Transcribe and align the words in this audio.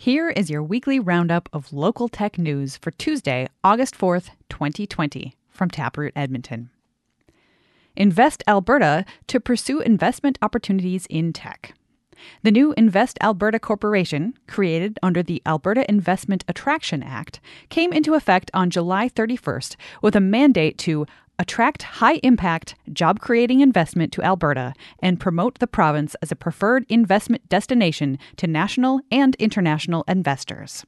Here 0.00 0.30
is 0.30 0.48
your 0.48 0.62
weekly 0.62 0.98
roundup 0.98 1.50
of 1.52 1.74
local 1.74 2.08
tech 2.08 2.38
news 2.38 2.78
for 2.78 2.90
Tuesday, 2.90 3.48
August 3.62 3.94
4th, 3.94 4.30
2020, 4.48 5.36
from 5.50 5.68
Taproot 5.68 6.14
Edmonton. 6.16 6.70
Invest 7.96 8.42
Alberta 8.48 9.04
to 9.26 9.38
pursue 9.38 9.80
investment 9.80 10.38
opportunities 10.40 11.04
in 11.10 11.34
tech. 11.34 11.74
The 12.42 12.50
new 12.50 12.72
Invest 12.78 13.18
Alberta 13.20 13.58
Corporation, 13.58 14.32
created 14.46 14.98
under 15.02 15.22
the 15.22 15.42
Alberta 15.44 15.84
Investment 15.86 16.46
Attraction 16.48 17.02
Act, 17.02 17.38
came 17.68 17.92
into 17.92 18.14
effect 18.14 18.50
on 18.54 18.70
July 18.70 19.10
31st 19.10 19.76
with 20.00 20.16
a 20.16 20.20
mandate 20.20 20.78
to 20.78 21.04
attract 21.40 21.82
high 21.82 22.20
impact, 22.22 22.76
job 22.92 23.18
creating 23.18 23.60
investment 23.60 24.12
to 24.12 24.22
Alberta 24.22 24.74
and 25.00 25.18
promote 25.18 25.58
the 25.58 25.66
province 25.66 26.14
as 26.22 26.30
a 26.30 26.36
preferred 26.36 26.84
investment 26.88 27.48
destination 27.48 28.18
to 28.36 28.46
national 28.46 29.00
and 29.10 29.34
international 29.36 30.04
investors. 30.06 30.84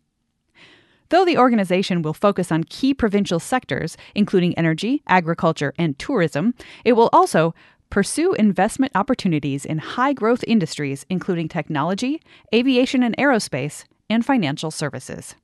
Though 1.09 1.25
the 1.25 1.39
organization 1.39 2.03
will 2.03 2.15
focus 2.15 2.53
on 2.53 2.65
key 2.65 2.95
provincial 2.95 3.41
sectors, 3.41 3.97
including 4.15 4.57
energy, 4.57 5.03
agriculture, 5.09 5.75
and 5.77 5.99
tourism, 5.99 6.55
it 6.85 6.93
will 6.93 7.11
also 7.13 7.55
Pursue 7.93 8.33
investment 8.33 8.91
opportunities 8.95 9.67
in 9.67 9.77
high 9.77 10.15
growth 10.15 10.43
industries, 10.47 11.05
including 11.11 11.47
technology, 11.47 12.23
aviation 12.55 13.03
and 13.03 13.15
aerospace, 13.19 13.85
and 14.09 14.25
financial 14.25 14.71
services. 14.71 15.35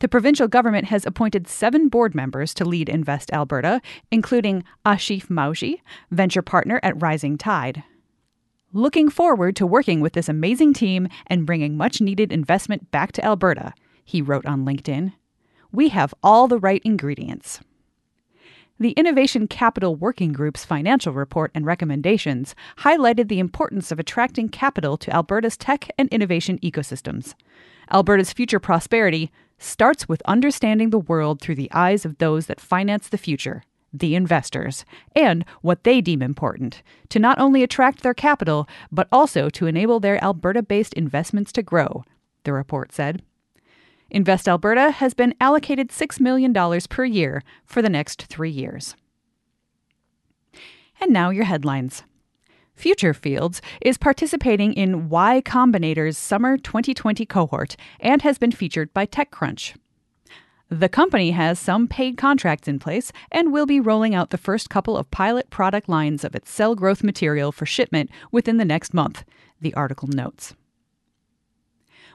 The 0.00 0.08
provincial 0.08 0.46
government 0.46 0.86
has 0.86 1.04
appointed 1.04 1.48
seven 1.48 1.88
board 1.88 2.14
members 2.14 2.54
to 2.54 2.64
lead 2.64 2.88
Invest 2.88 3.32
Alberta, 3.32 3.80
including 4.12 4.62
Ashif 4.86 5.26
Mawji, 5.26 5.80
venture 6.10 6.42
partner 6.42 6.78
at 6.82 7.00
Rising 7.02 7.36
Tide. 7.36 7.82
Looking 8.72 9.08
forward 9.08 9.56
to 9.56 9.66
working 9.66 10.00
with 10.00 10.12
this 10.12 10.28
amazing 10.28 10.74
team 10.74 11.08
and 11.26 11.46
bringing 11.46 11.76
much 11.76 12.00
needed 12.00 12.30
investment 12.30 12.90
back 12.90 13.12
to 13.12 13.24
Alberta, 13.24 13.72
he 14.04 14.22
wrote 14.22 14.46
on 14.46 14.64
LinkedIn. 14.64 15.14
We 15.72 15.88
have 15.88 16.14
all 16.22 16.46
the 16.46 16.58
right 16.58 16.82
ingredients. 16.84 17.60
The 18.78 18.92
Innovation 18.92 19.48
Capital 19.48 19.96
Working 19.96 20.32
Group's 20.32 20.64
financial 20.64 21.12
report 21.12 21.50
and 21.52 21.66
recommendations 21.66 22.54
highlighted 22.78 23.28
the 23.28 23.40
importance 23.40 23.90
of 23.90 23.98
attracting 23.98 24.50
capital 24.50 24.96
to 24.98 25.12
Alberta's 25.12 25.56
tech 25.56 25.90
and 25.98 26.08
innovation 26.10 26.60
ecosystems. 26.60 27.34
Alberta's 27.90 28.32
future 28.32 28.60
prosperity 28.60 29.32
starts 29.58 30.08
with 30.08 30.22
understanding 30.24 30.90
the 30.90 30.98
world 30.98 31.40
through 31.40 31.56
the 31.56 31.70
eyes 31.72 32.04
of 32.04 32.18
those 32.18 32.46
that 32.46 32.60
finance 32.60 33.08
the 33.08 33.18
future, 33.18 33.62
the 33.92 34.14
investors, 34.14 34.84
and 35.14 35.44
what 35.62 35.84
they 35.84 36.00
deem 36.00 36.22
important, 36.22 36.82
to 37.08 37.18
not 37.18 37.38
only 37.38 37.62
attract 37.62 38.02
their 38.02 38.14
capital, 38.14 38.68
but 38.92 39.08
also 39.10 39.48
to 39.50 39.66
enable 39.66 40.00
their 40.00 40.22
Alberta 40.22 40.62
based 40.62 40.94
investments 40.94 41.52
to 41.52 41.62
grow, 41.62 42.04
the 42.44 42.52
report 42.52 42.92
said. 42.92 43.22
Invest 44.10 44.48
Alberta 44.48 44.90
has 44.90 45.12
been 45.12 45.34
allocated 45.40 45.90
$6 45.90 46.20
million 46.20 46.54
per 46.88 47.04
year 47.04 47.42
for 47.66 47.82
the 47.82 47.90
next 47.90 48.22
three 48.24 48.50
years. 48.50 48.94
And 51.00 51.12
now 51.12 51.30
your 51.30 51.44
headlines. 51.44 52.02
Future 52.78 53.12
Fields 53.12 53.60
is 53.80 53.98
participating 53.98 54.72
in 54.72 55.08
Y 55.08 55.42
Combinator's 55.44 56.16
Summer 56.16 56.56
2020 56.56 57.26
cohort 57.26 57.74
and 57.98 58.22
has 58.22 58.38
been 58.38 58.52
featured 58.52 58.94
by 58.94 59.04
TechCrunch. 59.04 59.74
The 60.70 60.88
company 60.88 61.32
has 61.32 61.58
some 61.58 61.88
paid 61.88 62.16
contracts 62.16 62.68
in 62.68 62.78
place 62.78 63.10
and 63.32 63.52
will 63.52 63.66
be 63.66 63.80
rolling 63.80 64.14
out 64.14 64.30
the 64.30 64.38
first 64.38 64.70
couple 64.70 64.96
of 64.96 65.10
pilot 65.10 65.50
product 65.50 65.88
lines 65.88 66.22
of 66.22 66.36
its 66.36 66.52
cell 66.52 66.76
growth 66.76 67.02
material 67.02 67.50
for 67.50 67.66
shipment 67.66 68.10
within 68.30 68.58
the 68.58 68.64
next 68.64 68.94
month, 68.94 69.24
the 69.60 69.74
article 69.74 70.08
notes. 70.08 70.54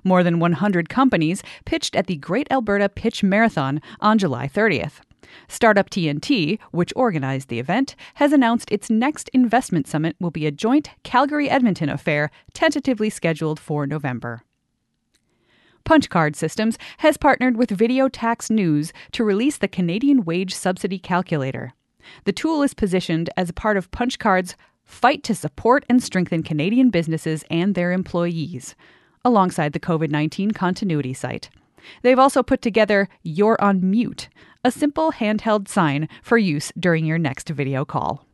More 0.01 0.23
than 0.23 0.39
100 0.39 0.87
companies 0.87 1.43
pitched 1.65 1.93
at 1.93 2.07
the 2.07 2.15
Great 2.15 2.47
Alberta 2.49 2.87
Pitch 2.87 3.21
Marathon 3.21 3.81
on 3.99 4.17
July 4.17 4.47
30th. 4.47 5.01
Startup 5.47 5.89
TNT, 5.89 6.59
which 6.71 6.93
organized 6.95 7.49
the 7.49 7.59
event, 7.59 7.95
has 8.15 8.33
announced 8.33 8.71
its 8.71 8.89
next 8.89 9.29
investment 9.29 9.87
summit 9.87 10.15
will 10.19 10.31
be 10.31 10.45
a 10.45 10.51
joint 10.51 10.89
Calgary 11.03 11.49
Edmonton 11.49 11.89
affair 11.89 12.31
tentatively 12.53 13.09
scheduled 13.09 13.59
for 13.59 13.85
November. 13.85 14.43
Punchcard 15.85 16.35
Systems 16.35 16.77
has 16.99 17.17
partnered 17.17 17.57
with 17.57 17.69
Video 17.69 18.07
Tax 18.07 18.49
News 18.49 18.93
to 19.11 19.23
release 19.23 19.57
the 19.57 19.67
Canadian 19.67 20.23
Wage 20.23 20.53
Subsidy 20.53 20.97
Calculator. 20.97 21.73
The 22.23 22.31
tool 22.31 22.63
is 22.63 22.73
positioned 22.73 23.29
as 23.35 23.49
a 23.49 23.53
part 23.53 23.75
of 23.75 23.91
Punchcard's 23.91 24.55
fight 24.85 25.23
to 25.23 25.35
support 25.35 25.85
and 25.89 26.01
strengthen 26.01 26.43
Canadian 26.43 26.89
businesses 26.89 27.43
and 27.49 27.75
their 27.75 27.91
employees 27.91 28.75
alongside 29.25 29.73
the 29.73 29.79
COVID 29.79 30.09
19 30.09 30.51
continuity 30.51 31.13
site. 31.13 31.49
They've 32.01 32.19
also 32.19 32.43
put 32.43 32.61
together 32.61 33.09
You're 33.23 33.61
on 33.61 33.89
Mute, 33.89 34.29
a 34.63 34.71
simple 34.71 35.11
handheld 35.11 35.67
sign 35.67 36.07
for 36.21 36.37
use 36.37 36.71
during 36.79 37.05
your 37.05 37.17
next 37.17 37.49
video 37.49 37.85
call. 37.85 38.25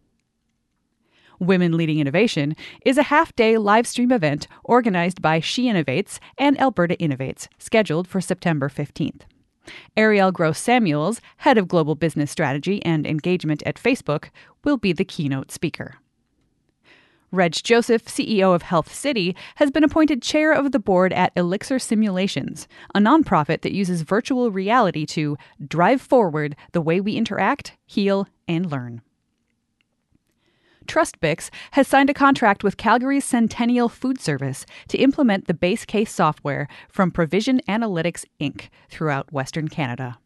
Women 1.39 1.77
Leading 1.77 1.99
Innovation 1.99 2.55
is 2.85 2.97
a 2.97 3.03
half 3.03 3.33
day 3.35 3.57
live 3.57 3.87
stream 3.87 4.11
event 4.11 4.47
organized 4.63 5.21
by 5.21 5.39
She 5.39 5.65
Innovates 5.65 6.19
and 6.37 6.59
Alberta 6.59 6.97
Innovates, 6.97 7.47
scheduled 7.57 8.07
for 8.07 8.19
September 8.19 8.67
15th. 8.67 9.21
Ariel 9.95 10.31
Gross 10.31 10.59
Samuels, 10.59 11.21
head 11.37 11.57
of 11.57 11.67
global 11.67 11.95
business 11.95 12.31
strategy 12.31 12.83
and 12.83 13.07
engagement 13.07 13.63
at 13.65 13.75
Facebook, 13.75 14.29
will 14.63 14.77
be 14.77 14.91
the 14.91 15.05
keynote 15.05 15.51
speaker. 15.51 15.95
Reg 17.31 17.53
Joseph, 17.53 18.05
CEO 18.05 18.55
of 18.55 18.63
Health 18.63 18.93
City, 18.93 19.35
has 19.55 19.69
been 19.69 19.83
appointed 19.83 20.21
chair 20.21 20.51
of 20.51 20.71
the 20.71 20.79
board 20.79 21.13
at 21.13 21.31
Elixir 21.35 21.77
Simulations, 21.77 22.67
a 22.95 22.99
nonprofit 22.99 23.61
that 23.61 23.71
uses 23.71 24.01
virtual 24.01 24.49
reality 24.51 25.05
to 25.07 25.37
drive 25.65 26.01
forward 26.01 26.55
the 26.71 26.81
way 26.81 26.99
we 26.99 27.13
interact, 27.13 27.77
heal, 27.85 28.27
and 28.47 28.71
learn. 28.71 29.01
TrustBix 30.87 31.51
has 31.71 31.87
signed 31.87 32.09
a 32.09 32.15
contract 32.15 32.63
with 32.63 32.77
Calgary's 32.77 33.23
Centennial 33.23 33.89
Food 33.89 34.19
Service 34.19 34.65
to 34.87 34.97
implement 34.97 35.45
the 35.45 35.53
base 35.53 35.85
case 35.85 36.11
software 36.11 36.67
from 36.89 37.11
Provision 37.11 37.61
Analytics 37.69 38.25
Inc. 38.41 38.69
throughout 38.89 39.31
Western 39.31 39.67
Canada. 39.67 40.17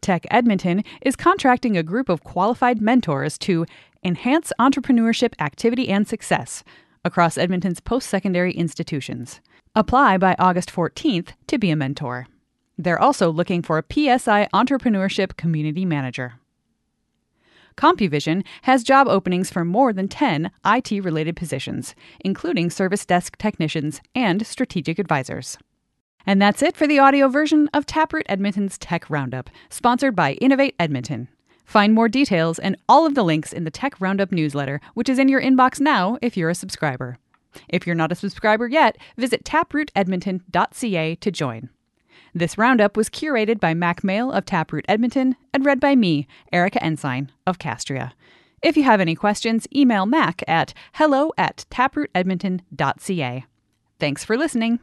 Tech 0.00 0.26
Edmonton 0.30 0.82
is 1.02 1.16
contracting 1.16 1.76
a 1.76 1.82
group 1.82 2.08
of 2.08 2.24
qualified 2.24 2.80
mentors 2.80 3.38
to 3.38 3.64
enhance 4.02 4.52
entrepreneurship 4.58 5.34
activity 5.40 5.88
and 5.88 6.06
success 6.06 6.64
across 7.04 7.38
Edmonton's 7.38 7.80
post 7.80 8.08
secondary 8.08 8.52
institutions. 8.52 9.40
Apply 9.74 10.18
by 10.18 10.34
August 10.38 10.72
14th 10.72 11.30
to 11.46 11.58
be 11.58 11.70
a 11.70 11.76
mentor. 11.76 12.26
They're 12.78 13.00
also 13.00 13.30
looking 13.30 13.62
for 13.62 13.78
a 13.78 13.84
PSI 13.92 14.48
Entrepreneurship 14.52 15.36
Community 15.36 15.84
Manager. 15.84 16.34
CompuVision 17.76 18.44
has 18.62 18.82
job 18.82 19.06
openings 19.06 19.50
for 19.50 19.64
more 19.64 19.92
than 19.92 20.08
10 20.08 20.50
IT 20.64 21.04
related 21.04 21.36
positions, 21.36 21.94
including 22.20 22.70
service 22.70 23.04
desk 23.04 23.36
technicians 23.36 24.00
and 24.14 24.46
strategic 24.46 24.98
advisors. 24.98 25.58
And 26.24 26.40
that's 26.42 26.62
it 26.62 26.76
for 26.76 26.86
the 26.86 26.98
audio 26.98 27.28
version 27.28 27.68
of 27.72 27.86
Taproot 27.86 28.26
Edmonton's 28.28 28.78
Tech 28.78 29.08
Roundup, 29.08 29.48
sponsored 29.68 30.16
by 30.16 30.32
Innovate 30.34 30.74
Edmonton. 30.80 31.28
Find 31.66 31.92
more 31.92 32.08
details 32.08 32.58
and 32.58 32.76
all 32.88 33.04
of 33.06 33.14
the 33.14 33.24
links 33.24 33.52
in 33.52 33.64
the 33.64 33.70
Tech 33.70 34.00
Roundup 34.00 34.32
newsletter, 34.32 34.80
which 34.94 35.08
is 35.08 35.18
in 35.18 35.28
your 35.28 35.42
inbox 35.42 35.80
now 35.80 36.16
if 36.22 36.36
you're 36.36 36.48
a 36.48 36.54
subscriber. 36.54 37.18
If 37.68 37.86
you're 37.86 37.96
not 37.96 38.12
a 38.12 38.14
subscriber 38.14 38.68
yet, 38.68 38.96
visit 39.16 39.44
taprootedmonton.ca 39.44 41.14
to 41.16 41.30
join. 41.30 41.68
This 42.32 42.56
roundup 42.56 42.96
was 42.96 43.10
curated 43.10 43.58
by 43.58 43.74
Mack 43.74 44.04
Male 44.04 44.30
of 44.30 44.44
Taproot 44.44 44.84
Edmonton 44.88 45.36
and 45.52 45.64
read 45.64 45.80
by 45.80 45.96
me, 45.96 46.28
Erica 46.52 46.82
Ensign 46.82 47.32
of 47.46 47.58
Castria. 47.58 48.12
If 48.62 48.76
you 48.76 48.84
have 48.84 49.00
any 49.00 49.14
questions, 49.14 49.66
email 49.74 50.06
Mack 50.06 50.42
at 50.46 50.72
hello 50.94 51.32
at 51.36 51.64
taprootedmonton.ca. 51.70 53.44
Thanks 53.98 54.24
for 54.24 54.36
listening. 54.36 54.80